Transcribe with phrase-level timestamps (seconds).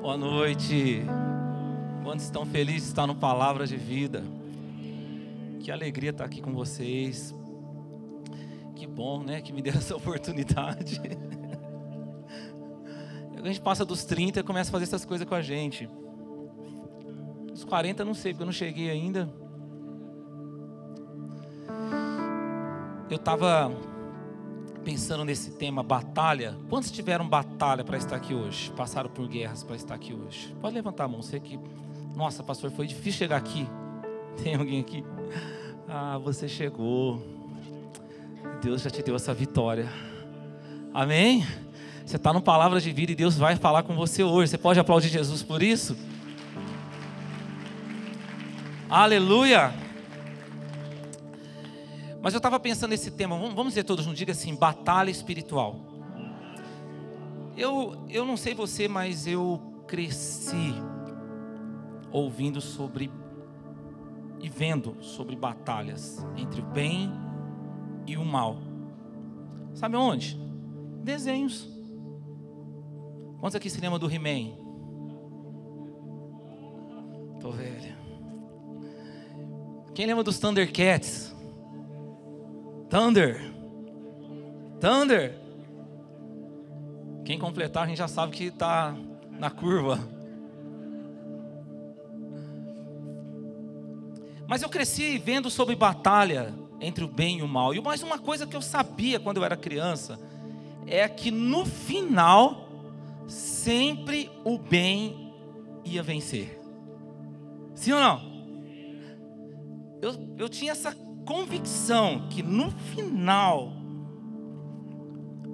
[0.00, 1.02] Boa noite.
[2.02, 4.24] Quantos estão felizes de estar no Palavra de Vida?
[5.60, 7.34] Que alegria estar aqui com vocês.
[8.74, 9.42] Que bom, né?
[9.42, 11.02] Que me deram essa oportunidade.
[13.36, 15.86] A gente passa dos 30 e começa a fazer essas coisas com a gente.
[17.52, 19.30] Os 40 não sei, porque eu não cheguei ainda.
[23.10, 23.70] Eu estava
[24.84, 26.56] pensando nesse tema batalha.
[26.68, 28.70] Quantos tiveram batalha para estar aqui hoje?
[28.76, 30.54] Passaram por guerras para estar aqui hoje?
[30.60, 31.58] Pode levantar a mão, você que.
[32.16, 33.66] Nossa, pastor, foi difícil chegar aqui.
[34.42, 35.04] Tem alguém aqui?
[35.88, 37.22] Ah, você chegou.
[38.62, 39.88] Deus já te deu essa vitória.
[40.92, 41.46] Amém?
[42.04, 44.50] Você está no Palavra de Vida e Deus vai falar com você hoje.
[44.50, 45.96] Você pode aplaudir Jesus por isso?
[48.88, 49.72] Aleluia!
[52.22, 55.76] Mas eu estava pensando nesse tema, vamos dizer todos, não diga assim, batalha espiritual.
[57.56, 60.74] Eu, eu não sei você, mas eu cresci
[62.12, 63.10] ouvindo sobre
[64.40, 67.12] e vendo sobre batalhas entre o bem
[68.06, 68.58] e o mal.
[69.74, 70.38] Sabe onde?
[71.02, 71.68] Desenhos.
[73.38, 74.58] Quantos aqui se lembram do He-Man?
[77.40, 77.96] Tô velho.
[79.94, 81.34] Quem lembra dos Thundercats?
[82.90, 83.40] Thunder.
[84.80, 85.38] Thunder.
[87.24, 88.96] Quem completar, a gente já sabe que está
[89.30, 90.00] na curva.
[94.48, 97.72] Mas eu cresci vendo sobre batalha entre o bem e o mal.
[97.72, 100.18] E mais uma coisa que eu sabia quando eu era criança
[100.84, 102.68] é que no final
[103.28, 105.32] sempre o bem
[105.84, 106.60] ia vencer.
[107.76, 108.30] Sim ou não?
[110.02, 110.92] Eu, eu tinha essa
[111.30, 113.72] convicção que no final.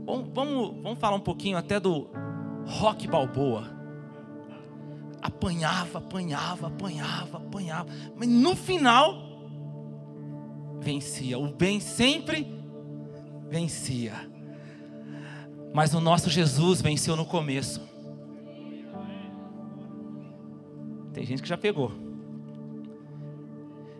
[0.06, 2.08] Vamos, vamos, vamos falar um pouquinho até do
[2.64, 3.76] rock balboa.
[5.20, 7.90] Apanhava, apanhava, apanhava, apanhava.
[8.16, 9.14] Mas no final,
[10.80, 11.38] vencia.
[11.38, 12.50] O bem sempre
[13.50, 14.14] vencia.
[15.74, 17.82] Mas o nosso Jesus venceu no começo.
[21.12, 22.05] Tem gente que já pegou.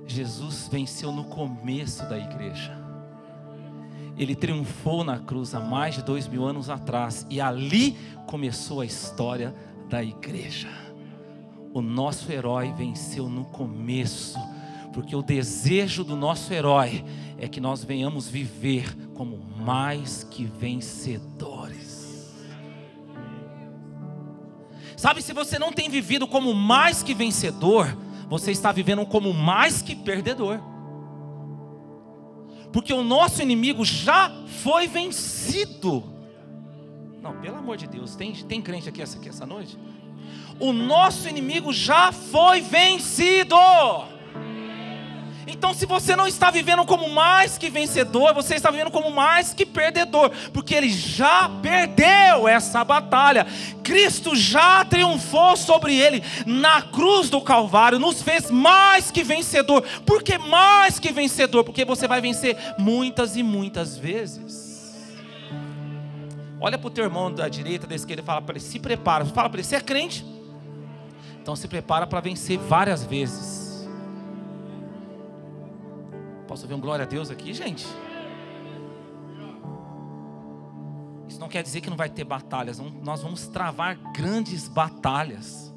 [0.06, 2.76] Jesus venceu no começo da igreja.
[4.16, 7.26] Ele triunfou na cruz há mais de dois mil anos atrás.
[7.28, 7.96] E ali
[8.26, 9.54] começou a história
[9.88, 10.68] da igreja.
[11.74, 14.38] O nosso herói venceu no começo.
[14.92, 17.04] Porque o desejo do nosso herói
[17.36, 21.56] é que nós venhamos viver como mais que vencedor.
[24.96, 27.94] Sabe, se você não tem vivido como mais que vencedor,
[28.28, 30.60] você está vivendo como mais que perdedor.
[32.72, 34.30] Porque o nosso inimigo já
[34.62, 36.02] foi vencido.
[37.22, 39.78] Não, pelo amor de Deus, tem, tem crente aqui essa, aqui essa noite?
[40.58, 43.56] O nosso inimigo já foi vencido.
[45.46, 49.54] Então, se você não está vivendo como mais que vencedor, você está vivendo como mais
[49.54, 53.46] que perdedor, porque ele já perdeu essa batalha.
[53.84, 59.82] Cristo já triunfou sobre ele na cruz do Calvário, nos fez mais que vencedor.
[60.04, 61.62] Por que mais que vencedor?
[61.62, 64.66] Porque você vai vencer muitas e muitas vezes.
[66.60, 69.24] Olha para o teu irmão da direita, da esquerda e fala para ele: se prepara.
[69.24, 70.24] Fala para ele: você é crente?
[71.40, 73.55] Então se prepara para vencer várias vezes.
[76.56, 77.86] Posso ouvir um glória a Deus aqui, gente?
[81.28, 82.78] Isso não quer dizer que não vai ter batalhas.
[82.78, 85.70] Nós vamos travar grandes batalhas.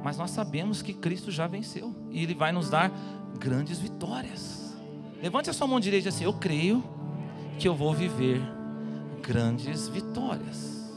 [0.00, 1.92] Mas nós sabemos que Cristo já venceu.
[2.08, 2.88] E Ele vai nos dar
[3.36, 4.76] grandes vitórias.
[5.20, 6.84] Levante a sua mão direita assim: Eu creio
[7.58, 8.40] que eu vou viver
[9.20, 10.88] grandes vitórias.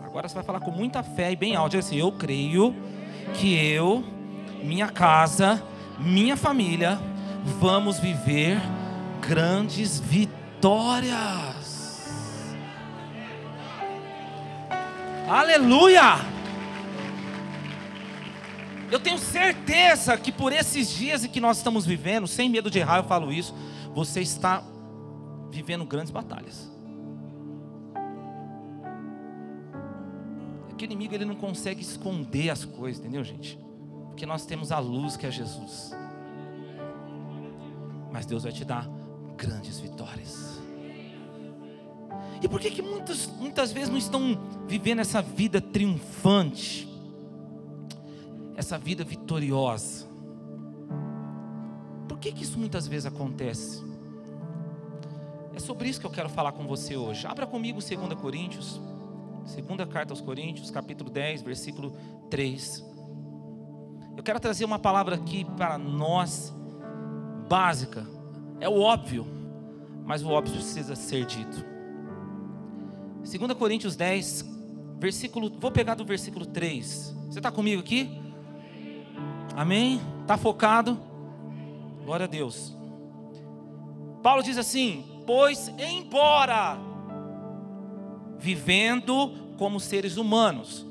[0.00, 1.76] Agora você vai falar com muita fé e bem alto.
[1.76, 2.72] Assim: Eu creio
[3.34, 4.04] que eu,
[4.62, 5.60] minha casa,
[5.98, 7.00] minha família,
[7.46, 8.60] vamos viver
[9.20, 11.14] grandes vitórias.
[15.28, 16.16] Aleluia!
[18.90, 22.78] Eu tenho certeza que por esses dias em que nós estamos vivendo, sem medo de
[22.78, 23.54] errar, eu falo isso,
[23.94, 24.62] você está
[25.50, 26.70] vivendo grandes batalhas.
[30.70, 33.58] É que o inimigo ele não consegue esconder as coisas, entendeu, gente?
[34.08, 35.92] Porque nós temos a luz que é Jesus
[38.16, 38.88] mas Deus vai te dar
[39.36, 40.58] grandes vitórias.
[42.40, 46.88] E por que, que muitas, muitas vezes não estão vivendo essa vida triunfante,
[48.56, 50.06] essa vida vitoriosa?
[52.08, 53.84] Por que, que isso muitas vezes acontece?
[55.54, 57.26] É sobre isso que eu quero falar com você hoje.
[57.26, 58.80] Abra comigo 2 Coríntios,
[59.44, 61.92] Segunda carta aos Coríntios, capítulo 10, versículo
[62.30, 62.82] 3.
[64.16, 66.56] Eu quero trazer uma palavra aqui para nós,
[67.48, 68.06] básica.
[68.60, 69.26] É o óbvio,
[70.04, 71.64] mas o óbvio precisa ser dito.
[73.18, 74.44] 2 Coríntios 10,
[74.98, 75.50] versículo.
[75.58, 77.14] Vou pegar do versículo 3.
[77.28, 78.08] Você está comigo aqui?
[79.54, 80.00] Amém?
[80.22, 80.98] Está focado?
[82.04, 82.76] Glória a Deus.
[84.22, 86.78] Paulo diz assim: Pois, embora
[88.38, 90.86] vivendo como seres humanos,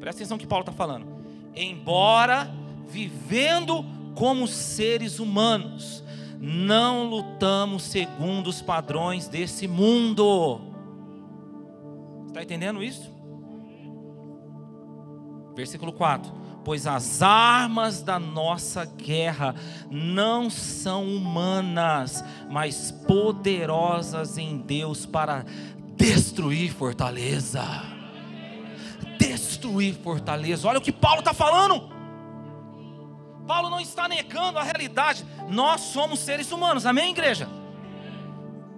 [0.00, 1.06] presta atenção que Paulo está falando.
[1.54, 2.50] Embora
[2.88, 3.84] vivendo
[4.16, 6.02] como seres humanos,
[6.40, 10.60] não lutamos segundo os padrões desse mundo.
[12.26, 13.14] Está entendendo isso?
[15.54, 19.54] Versículo 4 pois as armas da nossa guerra
[19.88, 25.46] não são humanas, mas poderosas em Deus para
[25.96, 27.62] destruir fortaleza.
[29.16, 30.66] Destruir fortaleza.
[30.66, 31.95] Olha o que Paulo está falando.
[33.46, 35.24] Paulo não está negando a realidade.
[35.48, 37.48] Nós somos seres humanos, amém, igreja?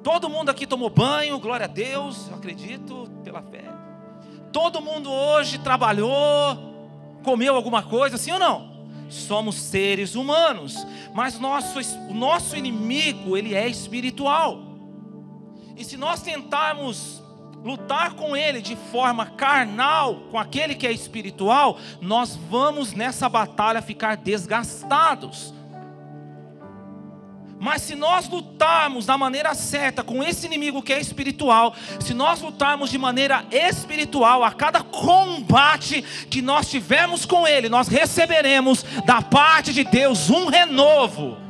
[0.02, 3.64] Todo mundo aqui tomou banho, glória a Deus, eu acredito pela fé.
[4.52, 6.56] Todo mundo hoje trabalhou,
[7.22, 8.78] comeu alguma coisa, sim ou não?
[9.08, 11.78] Somos seres humanos, mas nosso,
[12.08, 14.60] o nosso inimigo, ele é espiritual.
[15.76, 17.22] E se nós tentarmos
[17.64, 23.82] lutar com ele de forma carnal, com aquele que é espiritual, nós vamos nessa batalha
[23.82, 25.52] ficar desgastados.
[27.60, 32.40] Mas se nós lutarmos da maneira certa com esse inimigo que é espiritual, se nós
[32.40, 39.20] lutarmos de maneira espiritual, a cada combate que nós tivermos com ele, nós receberemos da
[39.20, 41.47] parte de Deus um renovo.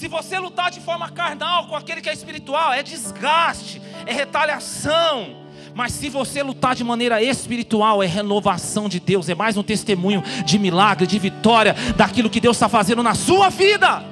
[0.00, 5.44] Se você lutar de forma carnal com aquele que é espiritual, é desgaste, é retaliação.
[5.74, 10.22] Mas se você lutar de maneira espiritual, é renovação de Deus, é mais um testemunho
[10.46, 14.02] de milagre, de vitória, daquilo que Deus está fazendo na sua vida.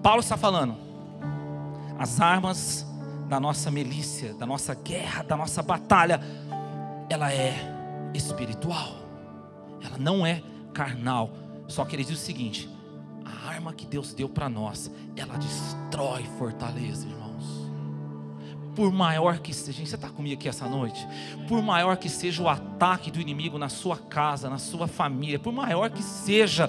[0.00, 0.76] Paulo está falando,
[1.98, 2.86] as armas
[3.28, 6.20] da nossa milícia, da nossa guerra, da nossa batalha,
[7.08, 7.56] ela é
[8.14, 8.98] espiritual,
[9.82, 10.40] ela não é
[10.72, 11.39] carnal.
[11.70, 12.68] Só que ele diz o seguinte:
[13.24, 17.70] a arma que Deus deu para nós, ela destrói fortaleza, irmãos.
[18.74, 21.06] Por maior que seja, você está comigo aqui essa noite?
[21.48, 25.52] Por maior que seja o ataque do inimigo na sua casa, na sua família, por
[25.52, 26.68] maior que seja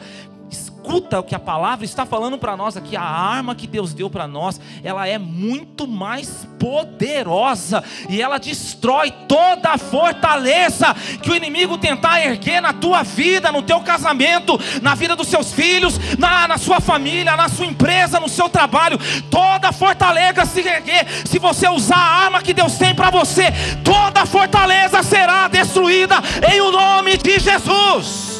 [0.81, 4.09] escuta o que a palavra está falando para nós aqui, a arma que Deus deu
[4.09, 11.35] para nós, ela é muito mais poderosa e ela destrói toda a fortaleza que o
[11.35, 16.47] inimigo tentar erguer na tua vida, no teu casamento, na vida dos seus filhos, na,
[16.47, 18.97] na sua família, na sua empresa, no seu trabalho.
[19.29, 23.45] Toda fortaleza se erguer, se você usar a arma que Deus tem para você,
[23.83, 26.15] toda fortaleza será destruída
[26.51, 28.30] em o nome de Jesus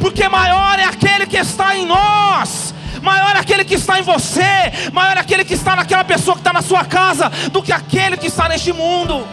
[0.00, 2.74] porque maior é aquele que está em nós.
[3.02, 6.40] Maior é aquele que está em você, maior é aquele que está naquela pessoa que
[6.40, 9.26] está na sua casa, do que aquele que está neste mundo.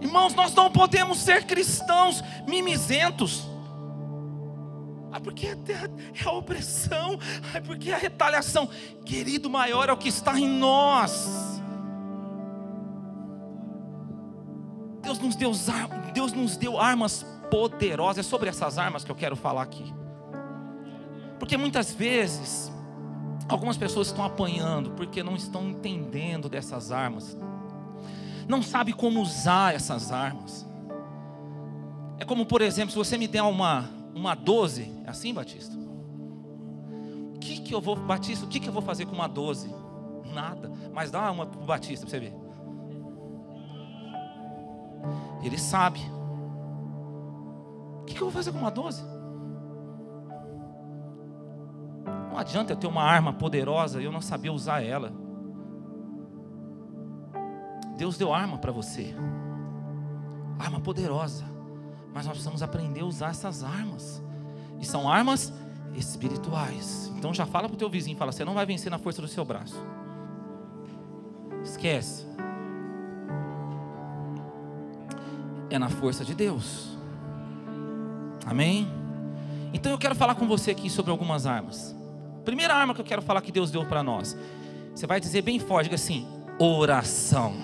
[0.00, 3.46] Irmãos, nós não podemos ser cristãos mimizentos.
[5.10, 7.18] Ah, porque é, é a opressão,
[7.54, 8.68] ah, porque é a retaliação.
[9.06, 11.56] Querido, maior é o que está em nós.
[15.18, 15.52] Deus nos deu,
[16.12, 18.24] Deus nos deu armas poderosas.
[18.24, 19.94] É sobre essas armas que eu quero falar aqui.
[21.38, 22.72] Porque muitas vezes,
[23.48, 27.36] algumas pessoas estão apanhando porque não estão entendendo dessas armas.
[28.48, 30.66] Não sabe como usar essas armas.
[32.18, 35.76] É como, por exemplo, se você me der uma, uma 12, é assim, Batista?
[37.34, 39.68] O que, que eu vou, Batista, o que, que eu vou fazer com uma 12?
[40.32, 40.72] Nada.
[40.92, 42.45] Mas dá uma para o Batista para você ver.
[45.42, 46.00] Ele sabe.
[48.02, 49.02] O que eu vou fazer com uma 12?
[52.30, 55.12] Não adianta eu ter uma arma poderosa e eu não saber usar ela.
[57.96, 59.14] Deus deu arma para você,
[60.58, 61.44] arma poderosa,
[62.12, 64.22] mas nós precisamos aprender a usar essas armas,
[64.78, 65.50] e são armas
[65.94, 67.10] espirituais.
[67.16, 69.28] Então já fala para o teu vizinho, fala, você não vai vencer na força do
[69.28, 69.82] seu braço.
[71.64, 72.26] Esquece.
[75.76, 76.96] É na força de Deus.
[78.44, 78.88] Amém?
[79.72, 81.94] Então eu quero falar com você aqui sobre algumas armas.
[82.44, 84.36] Primeira arma que eu quero falar que Deus deu para nós.
[84.94, 86.26] Você vai dizer bem forte, diga assim:
[86.58, 87.54] oração.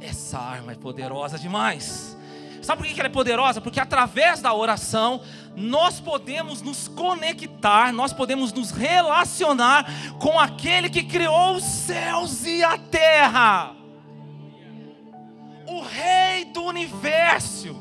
[0.00, 2.16] Essa arma é poderosa demais.
[2.62, 3.60] Sabe por que ela é poderosa?
[3.60, 5.22] Porque através da oração
[5.56, 9.86] nós podemos nos conectar, nós podemos nos relacionar
[10.18, 13.74] com aquele que criou os céus e a terra,
[15.70, 17.76] o Rei do universo,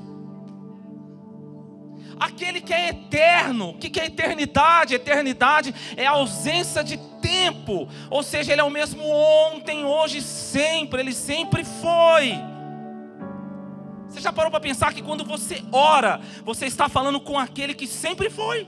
[2.19, 3.71] aquele que é eterno.
[3.71, 4.93] O que é eternidade?
[4.93, 11.01] Eternidade é a ausência de tempo, ou seja, Ele é o mesmo ontem, hoje, sempre,
[11.01, 12.33] Ele sempre foi.
[14.07, 17.87] Você já parou para pensar que quando você ora, você está falando com aquele que
[17.87, 18.67] sempre foi,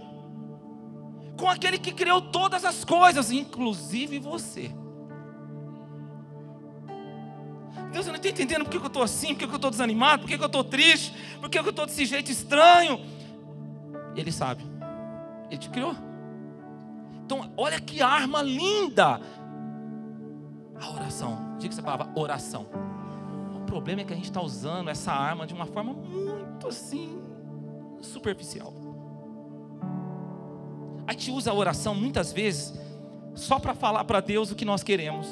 [1.37, 4.71] com aquele que criou todas as coisas, inclusive você.
[7.91, 10.23] Deus, eu não estou entendendo por que eu estou assim, por que eu estou desanimado,
[10.23, 12.99] por que eu estou triste, por que eu estou desse jeito estranho.
[14.15, 14.63] Ele sabe,
[15.49, 15.95] Ele te criou.
[17.25, 19.21] Então, olha que arma linda.
[20.79, 21.57] A oração.
[21.59, 22.67] Diga essa palavra, oração
[23.71, 27.17] problema é que a gente está usando essa arma de uma forma muito assim,
[28.01, 28.73] superficial.
[31.07, 32.77] A gente usa a oração muitas vezes
[33.33, 35.25] só para falar para Deus o que nós queremos.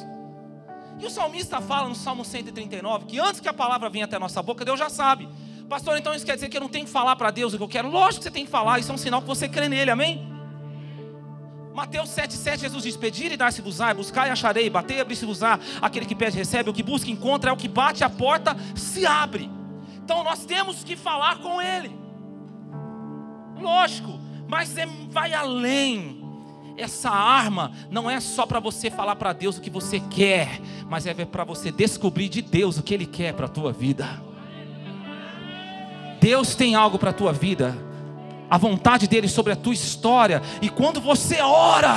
[0.99, 4.19] E o salmista fala no Salmo 139 que antes que a palavra venha até a
[4.19, 5.29] nossa boca, Deus já sabe.
[5.69, 7.63] Pastor, então isso quer dizer que eu não tenho que falar para Deus o que
[7.63, 7.89] eu quero?
[7.89, 10.27] Lógico que você tem que falar, isso é um sinal que você crê nele, amém?
[11.73, 15.57] Mateus 7,7 Jesus diz: Pedir e dar-se-vos-á, buscar e acharei, bater e abrir-se-vos-á.
[15.81, 19.05] Aquele que pede recebe, o que busca encontra, é o que bate, a porta se
[19.05, 19.49] abre.
[20.03, 21.97] Então nós temos que falar com Ele.
[23.61, 26.18] Lógico, mas é, vai além.
[26.79, 31.05] Essa arma não é só para você falar para Deus o que você quer, mas
[31.05, 34.07] é para você descobrir de Deus o que Ele quer para a tua vida.
[36.21, 37.89] Deus tem algo para a tua vida
[38.49, 40.41] a vontade dele sobre a tua história.
[40.61, 41.95] E quando você ora,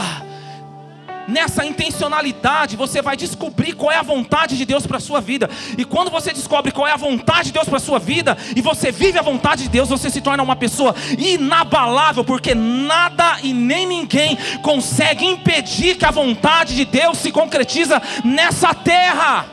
[1.29, 5.49] nessa intencionalidade, você vai descobrir qual é a vontade de Deus para a sua vida.
[5.76, 8.61] E quando você descobre qual é a vontade de Deus para a sua vida, e
[8.61, 13.52] você vive a vontade de Deus, você se torna uma pessoa inabalável, porque nada e
[13.52, 19.47] nem ninguém consegue impedir que a vontade de Deus se concretiza nessa terra.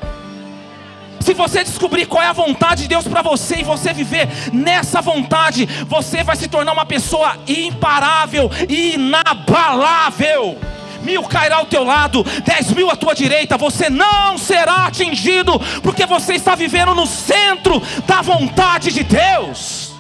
[1.20, 5.02] Se você descobrir qual é a vontade de Deus para você e você viver nessa
[5.02, 10.58] vontade, você vai se tornar uma pessoa imparável e inabalável.
[11.04, 16.06] Mil cairá ao teu lado, dez mil à tua direita, você não será atingido, porque
[16.06, 19.94] você está vivendo no centro da vontade de Deus.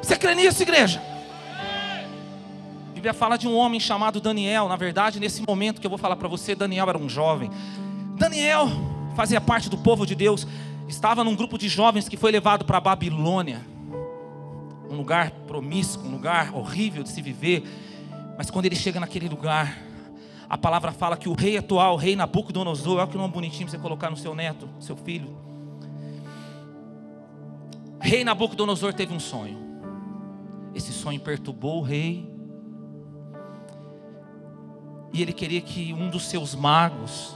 [0.00, 1.02] Você crê nisso, igreja?
[2.90, 4.68] A Bíblia fala de um homem chamado Daniel.
[4.68, 7.50] Na verdade, nesse momento que eu vou falar para você, Daniel era um jovem.
[8.16, 8.68] Daniel
[9.16, 10.46] fazia parte do povo de Deus,
[10.88, 13.60] estava num grupo de jovens que foi levado para a Babilônia,
[14.92, 17.64] um lugar promíscuo, um lugar horrível de se viver.
[18.36, 19.78] Mas quando ele chega naquele lugar,
[20.48, 23.76] a palavra fala que o rei atual, o rei Nabucodonosor, olha que nome bonitinho para
[23.76, 25.36] você colocar no seu neto, seu filho.
[28.00, 29.58] Rei Nabucodonosor teve um sonho.
[30.74, 32.30] Esse sonho perturbou o rei.
[35.12, 37.34] E ele queria que um dos seus magos,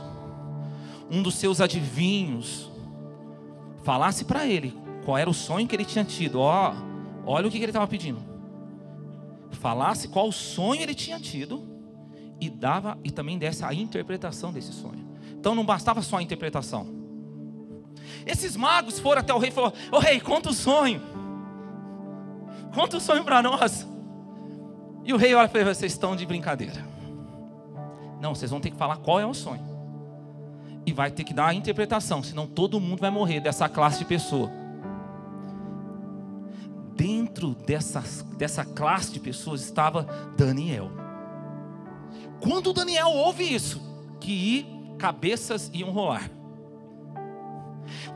[1.11, 2.71] um dos seus adivinhos
[3.85, 6.41] falasse para ele qual era o sonho que ele tinha tido.
[6.41, 6.75] Ó,
[7.27, 8.21] olha o que ele estava pedindo.
[9.51, 11.67] Falasse qual sonho ele tinha tido
[12.41, 15.05] e dava e também desse a interpretação desse sonho.
[15.33, 16.87] Então não bastava só a interpretação.
[18.25, 21.01] Esses magos foram até o rei e falaram: "Ô rei, conta o sonho.
[22.75, 23.87] Conta o sonho para nós."
[25.05, 26.87] E o rei olha para ele: "Vocês estão de brincadeira."
[28.21, 29.77] Não, vocês vão ter que falar qual é o sonho
[30.87, 34.05] e vai ter que dar a interpretação, senão todo mundo vai morrer dessa classe de
[34.05, 34.49] pessoa.
[37.37, 38.03] Dentro dessa,
[38.39, 40.05] dessa classe de pessoas estava
[40.39, 40.91] Daniel.
[42.41, 43.79] Quando Daniel ouve isso,
[44.19, 44.67] que
[44.99, 46.31] cabeças iam rolar.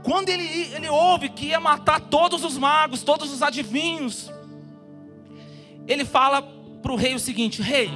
[0.03, 4.33] Quando ele, ele ouve que ia matar todos os magos, todos os adivinhos,
[5.87, 6.41] ele fala
[6.81, 7.91] para o rei o seguinte: Rei,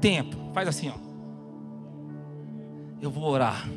[0.00, 1.04] tempo, faz assim, ó
[3.04, 3.68] eu vou orar.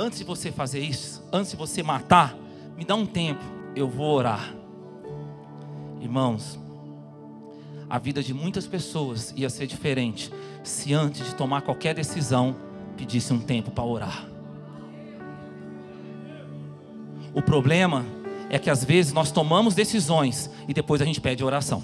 [0.00, 2.36] Antes de você fazer isso, antes de você matar,
[2.76, 3.42] me dá um tempo,
[3.74, 4.54] eu vou orar.
[6.00, 6.58] Irmãos,
[7.90, 12.54] a vida de muitas pessoas ia ser diferente se antes de tomar qualquer decisão
[12.96, 14.28] pedisse um tempo para orar.
[17.34, 18.06] O problema
[18.50, 21.82] é que às vezes nós tomamos decisões e depois a gente pede oração.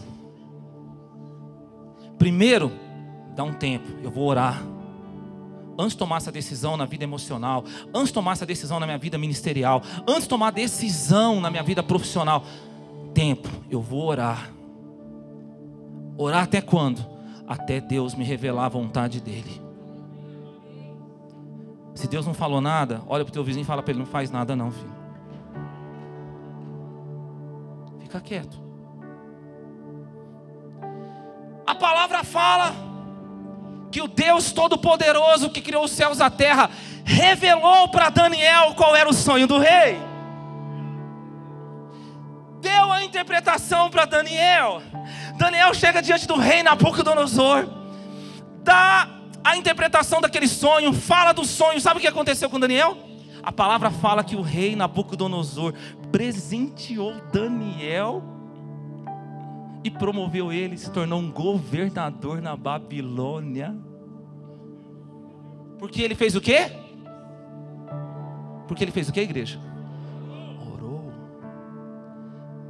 [2.17, 2.71] Primeiro,
[3.35, 4.74] dá um tempo, eu vou orar.
[5.79, 8.99] Antes de tomar essa decisão na vida emocional, antes de tomar essa decisão na minha
[8.99, 12.45] vida ministerial, antes de tomar decisão na minha vida profissional,
[13.13, 14.51] tempo, eu vou orar.
[16.17, 17.05] Orar até quando?
[17.47, 19.61] Até Deus me revelar a vontade dele.
[21.95, 24.07] Se Deus não falou nada, olha para o teu vizinho e fala para ele: não
[24.07, 24.95] faz nada, não, filho.
[28.01, 28.63] Fica quieto.
[31.67, 32.94] A palavra fala
[33.95, 36.69] que o Deus Todo-Poderoso que criou os céus e a terra
[37.05, 40.01] revelou para Daniel qual era o sonho do rei.
[42.61, 44.83] Deu a interpretação para Daniel.
[45.37, 47.69] Daniel chega diante do rei Nabucodonosor,
[48.65, 49.09] dá
[49.45, 51.81] a interpretação daquele sonho, fala do sonho.
[51.81, 52.99] Sabe o que aconteceu com Daniel?
[53.45, 55.73] A palavra fala que o rei Nabucodonosor
[56.11, 58.25] presenteou Daniel
[59.85, 63.77] e promoveu ele, se tornou um governador na Babilônia.
[65.79, 66.73] Porque ele fez o quê?
[68.67, 69.61] Porque ele fez o quê, igreja?
[70.73, 71.13] Orou.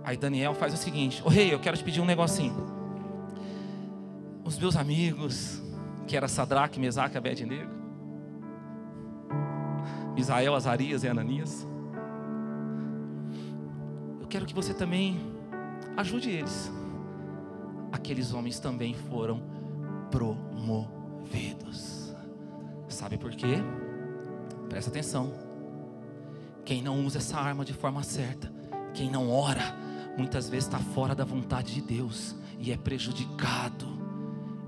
[0.03, 2.75] Aí Daniel faz o seguinte: Ô rei, eu quero te pedir um negocinho.
[4.45, 5.63] Os meus amigos,
[6.09, 7.71] que era Sadraque, Mesaque Abednego,
[10.17, 11.65] Misael, Azarias e Ananias,
[14.21, 15.17] eu quero que você também
[15.97, 16.73] ajude eles
[17.95, 19.41] aqueles homens também foram
[20.11, 22.13] promovidos.
[22.89, 23.59] Sabe por quê?
[24.69, 25.33] Presta atenção.
[26.65, 28.53] Quem não usa essa arma de forma certa,
[28.95, 29.77] quem não ora,
[30.17, 33.87] muitas vezes está fora da vontade de Deus e é prejudicado.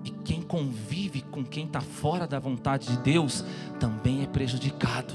[0.05, 3.45] E quem convive com quem está fora da vontade de Deus
[3.81, 5.15] também é prejudicado.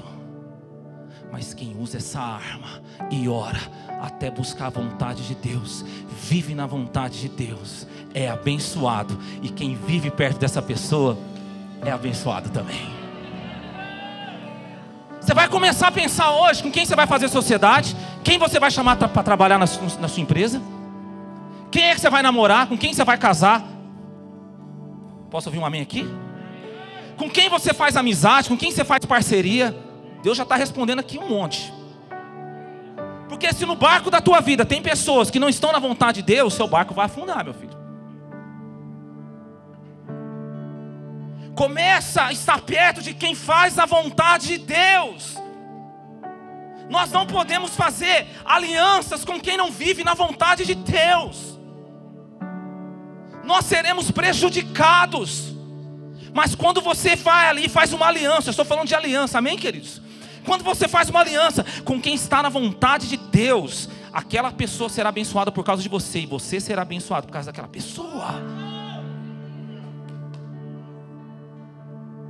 [1.32, 3.60] Mas quem usa essa arma e ora
[4.02, 5.86] até buscar a vontade de Deus,
[6.24, 9.18] vive na vontade de Deus, é abençoado.
[9.42, 11.18] E quem vive perto dessa pessoa
[11.84, 13.02] é abençoado também.
[15.22, 18.72] Você vai começar a pensar hoje com quem você vai fazer sociedade, quem você vai
[18.72, 19.66] chamar para trabalhar na,
[20.00, 20.62] na sua empresa,
[21.72, 23.64] quem é que você vai namorar, com quem você vai casar.
[25.30, 26.06] Posso ouvir um amém aqui?
[27.16, 29.74] Com quem você faz amizade, com quem você faz parceria.
[30.22, 31.74] Deus já está respondendo aqui um monte.
[33.28, 36.28] Porque se no barco da tua vida tem pessoas que não estão na vontade de
[36.28, 37.72] Deus, seu barco vai afundar, meu filho.
[41.56, 45.38] Começa a estar perto de quem faz a vontade de Deus.
[46.90, 51.58] Nós não podemos fazer alianças com quem não vive na vontade de Deus.
[53.46, 55.54] Nós seremos prejudicados.
[56.34, 59.58] Mas quando você vai ali e faz uma aliança, eu estou falando de aliança, amém,
[59.58, 60.02] queridos?
[60.46, 65.10] Quando você faz uma aliança com quem está na vontade de Deus, aquela pessoa será
[65.10, 68.42] abençoada por causa de você, e você será abençoado por causa daquela pessoa.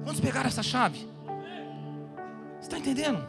[0.04, 1.08] Vamos pegar essa chave?
[2.60, 3.26] Você está entendendo?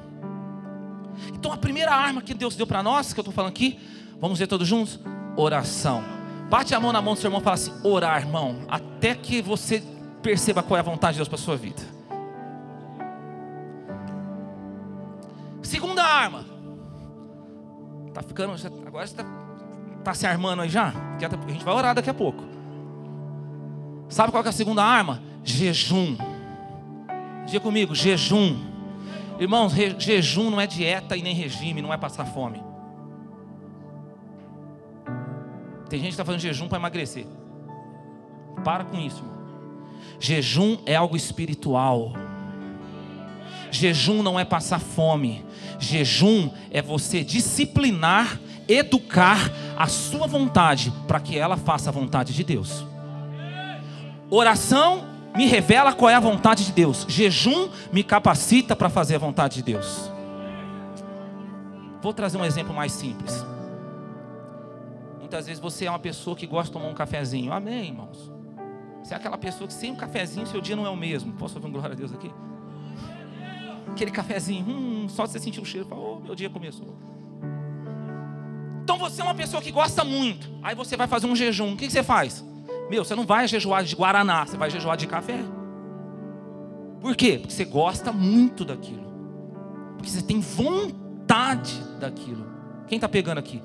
[1.35, 3.79] Então a primeira arma que Deus deu para nós, que eu estou falando aqui,
[4.21, 4.99] vamos ver todos juntos?
[5.37, 6.03] Oração.
[6.51, 9.41] Bate a mão na mão do seu irmão e fala assim: orar, irmão, até que
[9.41, 9.83] você
[10.23, 11.83] perceba qual é a vontade de Deus para a sua vida.
[16.13, 16.45] Arma.
[18.13, 18.55] Tá ficando.
[18.87, 19.25] Agora você está
[20.05, 20.89] tá se armando aí já?
[20.89, 22.43] A gente vai orar daqui a pouco.
[24.09, 25.23] Sabe qual é a segunda arma?
[25.43, 26.17] Jejum.
[27.47, 28.57] Diga comigo, jejum.
[29.39, 32.63] Irmãos, re, jejum não é dieta e nem regime, não é passar fome.
[35.89, 37.27] Tem gente que está fazendo jejum para emagrecer.
[38.63, 39.33] Para com isso, irmão.
[40.21, 42.13] Jejum é algo espiritual.
[43.73, 45.45] Jejum não é passar fome.
[45.81, 52.45] Jejum é você disciplinar, educar a sua vontade para que ela faça a vontade de
[52.45, 52.85] Deus.
[54.31, 55.05] Oração
[55.35, 57.07] me revela qual é a vontade de Deus.
[57.09, 60.11] Jejum me capacita para fazer a vontade de Deus.
[62.03, 63.45] Vou trazer um exemplo mais simples.
[65.19, 67.53] Muitas vezes você é uma pessoa que gosta de tomar um cafezinho.
[67.53, 68.31] Amém, irmãos.
[69.03, 71.33] Você é aquela pessoa que sem um cafezinho seu dia não é o mesmo.
[71.33, 72.31] Posso ouvir um glória a Deus aqui?
[73.93, 76.97] Aquele cafezinho, hum, só você sentir o cheiro, fala, oh, meu dia começou.
[78.83, 81.77] Então você é uma pessoa que gosta muito, aí você vai fazer um jejum, o
[81.77, 82.45] que, você faz?
[82.91, 85.39] Meu, você não vai jejuar de Guaraná, você vai jejuar de café.
[87.01, 87.39] Por quê?
[87.39, 89.13] Porque você gosta muito daquilo.
[89.97, 92.47] Porque você tem vontade daquilo.
[92.87, 93.63] Quem está pegando aqui?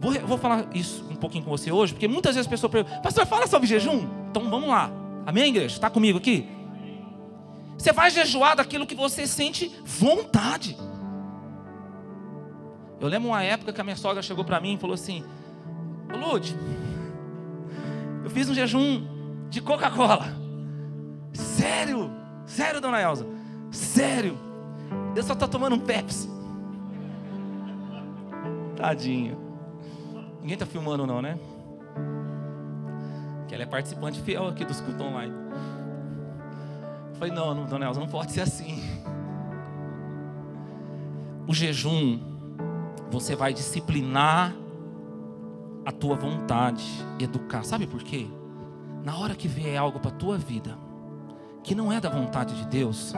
[0.00, 3.00] Vou, vou falar isso um pouquinho com você hoje, porque muitas vezes as pessoas perguntam,
[3.02, 4.06] pastor, fala sobre jejum?
[4.30, 4.90] Então vamos lá.
[5.26, 5.74] Amém, igreja?
[5.74, 6.48] Está comigo aqui?
[7.78, 10.76] Você vai jejuar daquilo que você sente vontade.
[13.00, 15.24] Eu lembro uma época que a minha sogra chegou para mim e falou assim:
[16.10, 16.56] Lud,
[18.24, 19.06] eu fiz um jejum
[19.48, 20.26] de Coca-Cola.
[21.32, 22.10] Sério?
[22.44, 23.24] Sério, dona Elza?
[23.70, 24.36] Sério?
[25.14, 26.28] Eu só estou tomando um Pepsi.
[28.76, 29.36] Tadinha.
[30.40, 31.38] Ninguém está filmando, não, né?
[33.46, 35.47] Que ela é participante fiel aqui dos cultos online.
[37.18, 38.82] Falei, não, não, dona Elza, não pode ser assim.
[41.48, 42.20] o jejum,
[43.10, 44.54] você vai disciplinar
[45.84, 46.84] a tua vontade,
[47.18, 47.64] educar.
[47.64, 48.26] Sabe por quê?
[49.02, 50.76] Na hora que vier algo para a tua vida,
[51.64, 53.14] que não é da vontade de Deus,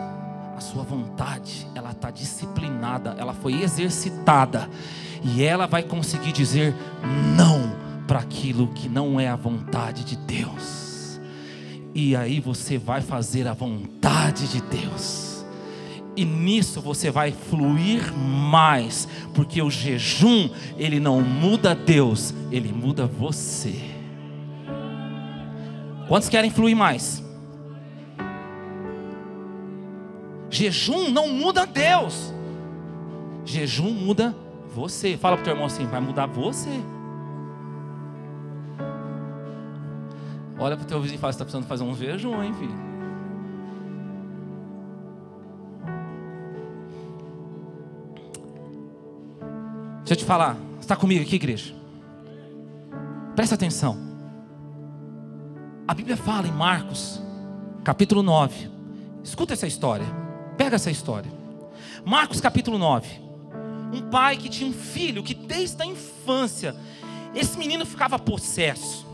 [0.57, 4.71] a sua vontade, ela está disciplinada, ela foi exercitada,
[5.25, 6.73] e ela vai conseguir dizer
[7.37, 7.73] não
[8.07, 10.89] para aquilo que não é a vontade de Deus.
[11.94, 15.44] E aí você vai fazer a vontade de Deus.
[16.16, 23.07] E nisso você vai fluir mais, porque o jejum, ele não muda Deus, ele muda
[23.07, 23.74] você.
[26.09, 27.22] Quantos querem fluir mais?
[30.50, 32.35] Jejum não muda Deus.
[33.44, 34.37] Jejum muda
[34.74, 35.16] você.
[35.16, 36.68] Fala para o teu irmão assim: vai mudar você.
[40.61, 42.90] Olha para o teu vizinho e fala: você está precisando fazer um jejum, hein, filho?
[50.01, 50.55] Deixa eu te falar.
[50.75, 51.75] Você está comigo aqui, igreja?
[53.35, 53.96] Presta atenção.
[55.88, 57.23] A Bíblia fala em Marcos,
[57.83, 58.70] capítulo 9.
[59.25, 60.07] Escuta essa história.
[60.59, 61.33] Pega essa história.
[62.05, 63.09] Marcos capítulo 9.
[63.94, 66.77] Um pai que tinha um filho que desde a infância,
[67.35, 69.10] esse menino ficava possesso.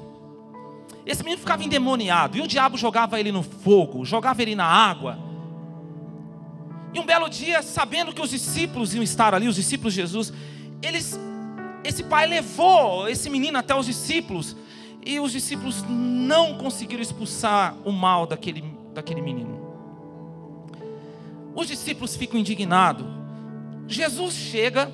[1.06, 2.36] Esse menino ficava endemoniado.
[2.36, 5.16] E o diabo jogava ele no fogo, jogava ele na água.
[6.92, 10.32] E um belo dia, sabendo que os discípulos iam estar ali, os discípulos de Jesus,
[10.82, 11.18] eles,
[11.84, 14.56] esse pai levou esse menino até os discípulos.
[15.04, 19.64] E os discípulos não conseguiram expulsar o mal daquele, daquele menino.
[21.54, 23.06] Os discípulos ficam indignados.
[23.86, 24.90] Jesus chega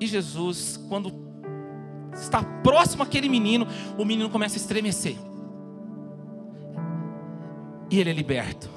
[0.00, 1.23] e Jesus, quando
[2.14, 3.66] está próximo àquele menino,
[3.98, 5.16] o menino começa a estremecer.
[7.90, 8.68] E ele é liberto.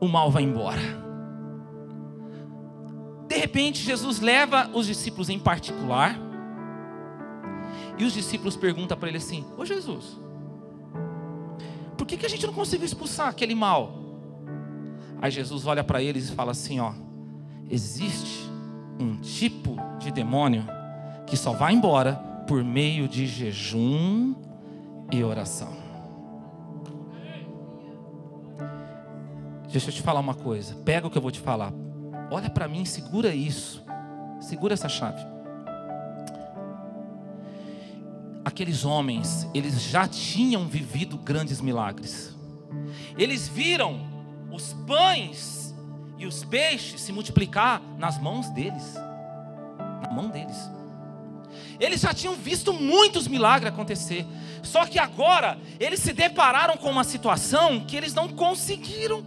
[0.00, 0.80] O mal vai embora.
[3.28, 6.18] De repente, Jesus leva os discípulos em particular.
[7.98, 10.18] E os discípulos perguntam para ele assim: Ô Jesus,
[11.96, 14.02] por que, que a gente não conseguiu expulsar aquele mal?
[15.20, 16.92] Aí Jesus olha para eles e fala assim: ó,
[17.70, 18.50] existe
[18.98, 20.66] um tipo de demônio
[21.32, 22.16] que só vai embora
[22.46, 24.34] por meio de jejum
[25.10, 25.72] e oração.
[29.70, 30.74] Deixa eu te falar uma coisa.
[30.84, 31.72] Pega o que eu vou te falar.
[32.30, 33.82] Olha para mim, segura isso.
[34.42, 35.24] Segura essa chave.
[38.44, 42.36] Aqueles homens, eles já tinham vivido grandes milagres.
[43.16, 44.02] Eles viram
[44.50, 45.74] os pães
[46.18, 48.96] e os peixes se multiplicar nas mãos deles.
[50.02, 50.81] Na mão deles.
[51.82, 54.24] Eles já tinham visto muitos milagres acontecer.
[54.62, 59.24] Só que agora eles se depararam com uma situação que eles não conseguiram.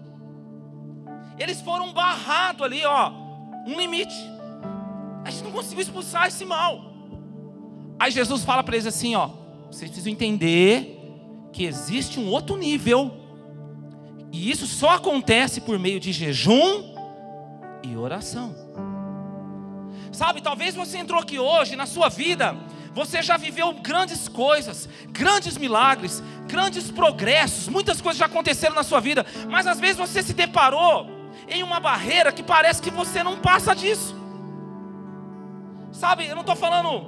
[1.38, 3.12] Eles foram barrados ali, ó,
[3.68, 4.16] um limite.
[5.26, 6.94] A gente não conseguiu expulsar esse mal.
[8.00, 9.32] Aí Jesus fala para eles assim, ó,
[9.70, 10.98] vocês precisam entender
[11.52, 13.18] que existe um outro nível
[14.32, 16.96] e isso só acontece por meio de jejum
[17.84, 18.65] e oração.
[20.12, 22.56] Sabe, talvez você entrou aqui hoje, na sua vida,
[22.94, 29.02] você já viveu grandes coisas, grandes milagres, grandes progressos, muitas coisas já aconteceram na sua
[29.02, 31.10] vida, mas às vezes você se deparou
[31.50, 34.16] em uma barreira que parece que você não passa disso.
[35.92, 37.06] Sabe, eu não estou falando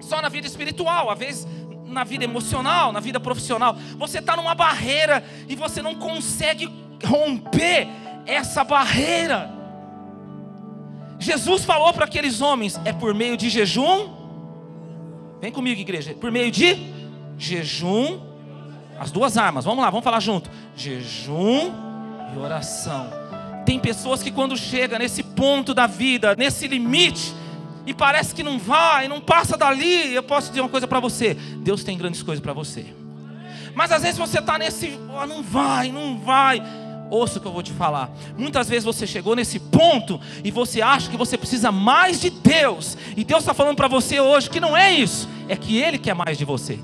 [0.00, 1.46] só na vida espiritual, às vezes
[1.86, 3.74] na vida emocional, na vida profissional.
[3.96, 6.70] Você está numa barreira e você não consegue
[7.04, 7.88] romper
[8.26, 9.55] essa barreira.
[11.26, 14.08] Jesus falou para aqueles homens: é por meio de jejum.
[15.40, 16.14] Vem comigo, igreja.
[16.14, 16.76] Por meio de
[17.36, 18.20] jejum.
[18.98, 19.64] As duas armas.
[19.64, 20.48] Vamos lá, vamos falar junto.
[20.76, 21.72] Jejum
[22.34, 23.10] e oração.
[23.66, 27.34] Tem pessoas que quando chega nesse ponto da vida, nesse limite,
[27.84, 31.34] e parece que não vai, não passa dali, eu posso dizer uma coisa para você:
[31.34, 32.86] Deus tem grandes coisas para você.
[33.74, 36.62] Mas às vezes você está nesse, oh, não vai, não vai.
[37.10, 38.10] Ouça o que eu vou te falar.
[38.36, 42.96] Muitas vezes você chegou nesse ponto e você acha que você precisa mais de Deus.
[43.16, 46.14] E Deus está falando para você hoje que não é isso, é que Ele quer
[46.14, 46.78] mais de você.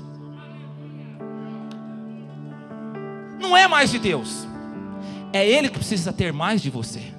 [3.39, 4.47] Não é mais de Deus,
[5.33, 7.13] é Ele que precisa ter mais de você.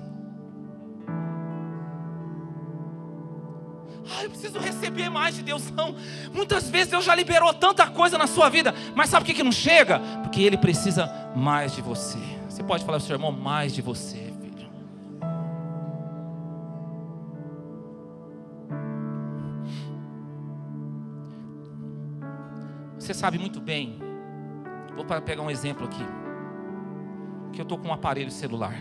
[4.25, 5.71] eu preciso receber mais de Deus.
[5.71, 5.95] Não,
[6.33, 9.43] muitas vezes Deus já liberou tanta coisa na sua vida, mas sabe o que, que
[9.43, 10.01] não chega?
[10.23, 12.19] Porque Ele precisa mais de você.
[12.55, 14.71] Você pode falar para o seu irmão, mais de você, filho.
[22.97, 23.99] Você sabe muito bem,
[24.95, 26.07] vou pegar um exemplo aqui,
[27.53, 28.77] que eu estou com um aparelho celular.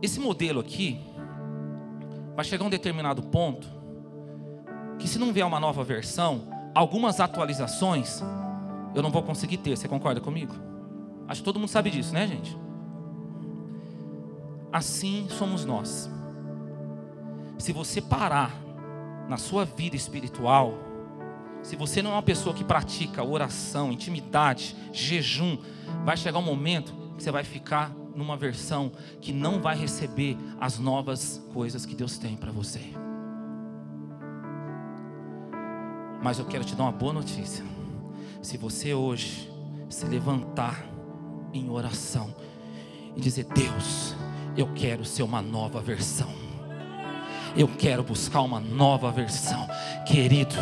[0.00, 0.98] esse modelo aqui
[2.34, 3.68] vai chegar a um determinado ponto
[4.98, 8.22] que se não vier uma nova versão, algumas atualizações
[8.94, 9.76] eu não vou conseguir ter.
[9.76, 10.77] Você concorda comigo?
[11.28, 12.56] Acho que todo mundo sabe disso, né, gente?
[14.72, 16.10] Assim somos nós.
[17.58, 18.54] Se você parar
[19.28, 20.74] na sua vida espiritual,
[21.62, 25.58] se você não é uma pessoa que pratica oração, intimidade, jejum,
[26.04, 30.78] vai chegar um momento que você vai ficar numa versão que não vai receber as
[30.78, 32.80] novas coisas que Deus tem para você.
[36.22, 37.64] Mas eu quero te dar uma boa notícia.
[38.42, 39.50] Se você hoje
[39.88, 40.84] se levantar
[41.52, 42.34] em oração
[43.16, 44.14] e dizer: Deus,
[44.56, 46.28] eu quero ser uma nova versão.
[47.56, 49.68] Eu quero buscar uma nova versão.
[50.06, 50.54] Querido,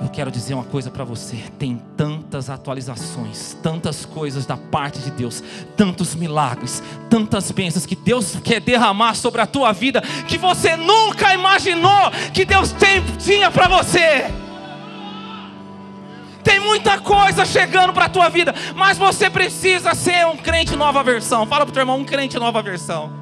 [0.00, 5.10] eu quero dizer uma coisa para você: tem tantas atualizações, tantas coisas da parte de
[5.10, 5.42] Deus,
[5.76, 11.34] tantos milagres, tantas bênçãos que Deus quer derramar sobre a tua vida que você nunca
[11.34, 14.37] imaginou que Deus tem, tinha para você.
[16.58, 21.04] Tem muita coisa chegando para a tua vida, mas você precisa ser um crente nova
[21.04, 21.46] versão.
[21.46, 23.12] Fala para o teu irmão, um crente nova versão.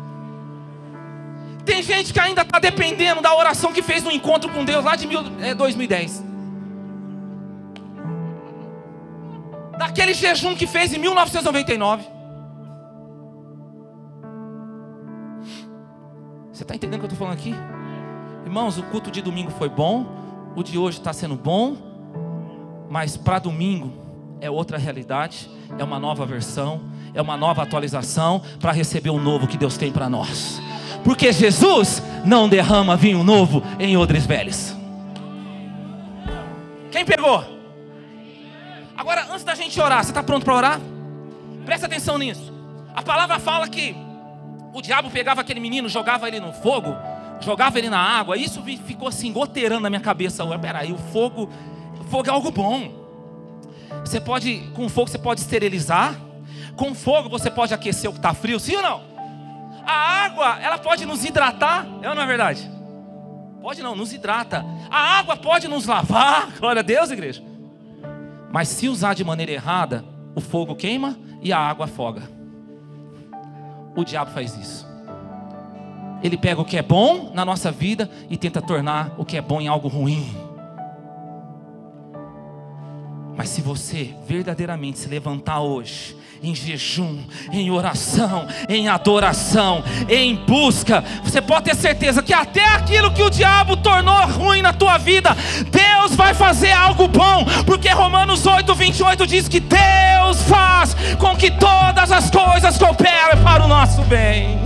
[1.63, 4.97] Tem gente que ainda está dependendo da oração que fez no encontro com Deus lá
[4.97, 6.25] de mil, é, 2010.
[9.77, 12.07] Daquele jejum que fez em 1999.
[16.55, 17.55] Você está entendendo o que eu estou falando aqui?
[18.47, 20.07] Irmãos, o culto de domingo foi bom,
[20.57, 21.96] o de hoje está sendo bom,
[22.89, 23.93] mas para domingo
[24.41, 26.81] é outra realidade, é uma nova versão,
[27.15, 30.61] é uma nova atualização para receber o novo que Deus tem para nós.
[31.03, 34.77] Porque Jesus não derrama vinho novo em odres velhos.
[36.91, 37.45] Quem pegou?
[38.97, 40.81] Agora, antes da gente orar, você está pronto para orar?
[41.65, 42.53] Presta atenção nisso.
[42.95, 43.95] A palavra fala que
[44.73, 46.97] o diabo pegava aquele menino, jogava ele no fogo,
[47.41, 48.37] jogava ele na água.
[48.37, 50.45] Isso ficou assim, goteirando na minha cabeça.
[50.59, 51.51] Peraí, o fogo
[52.07, 53.07] Fogo é algo bom.
[54.05, 56.15] Você pode, com fogo você pode esterilizar.
[56.77, 59.03] Com fogo você pode aquecer o que está frio, sim ou não?
[59.87, 62.71] A água, ela pode nos hidratar, é ou não é verdade?
[63.63, 64.65] Pode não, nos hidrata.
[64.91, 67.43] A água pode nos lavar, glória a Deus, igreja.
[68.53, 72.23] Mas se usar de maneira errada, o fogo queima e a água afoga.
[73.97, 74.87] O diabo faz isso.
[76.23, 79.41] Ele pega o que é bom na nossa vida e tenta tornar o que é
[79.41, 80.46] bom em algo ruim.
[83.37, 87.19] Mas se você verdadeiramente se levantar hoje, em jejum,
[87.53, 93.31] em oração, em adoração, em busca, você pode ter certeza que até aquilo que o
[93.31, 95.37] diabo tornou ruim na tua vida,
[95.71, 101.51] Deus vai fazer algo bom, porque Romanos 8, 28 diz que Deus faz com que
[101.51, 104.59] todas as coisas cooperem para o nosso bem.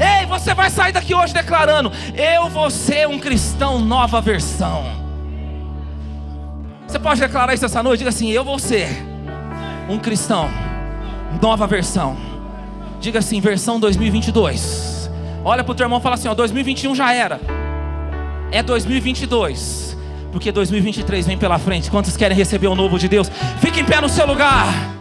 [0.00, 5.03] Ei, você vai sair daqui hoje declarando: Eu vou ser um cristão nova versão.
[6.94, 7.98] Você pode declarar isso essa noite?
[7.98, 8.86] Diga assim: Eu vou ser
[9.88, 10.48] um cristão,
[11.42, 12.16] nova versão.
[13.00, 15.10] Diga assim: versão 2022.
[15.44, 17.40] Olha para o teu irmão e fala assim: ó, 2021 já era.
[18.52, 19.98] É 2022.
[20.30, 21.90] Porque 2023 vem pela frente.
[21.90, 23.28] Quantos querem receber o novo de Deus?
[23.60, 24.93] Fique em pé no seu lugar.